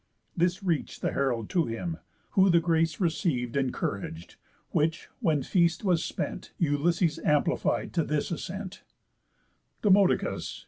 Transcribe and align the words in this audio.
This 0.35 0.63
reach'd 0.63 1.03
the 1.03 1.11
herald 1.11 1.47
to 1.51 1.67
him, 1.67 1.97
who 2.31 2.49
the 2.49 2.59
grace 2.59 2.99
Receiv'd 2.99 3.55
encourag'd; 3.55 4.35
which, 4.71 5.09
when 5.19 5.43
feast 5.43 5.83
was 5.83 6.03
spent, 6.03 6.53
Ulysses 6.57 7.19
amplified 7.23 7.93
to 7.93 8.03
this 8.03 8.31
ascent: 8.31 8.81
"Demodocus! 9.83 10.59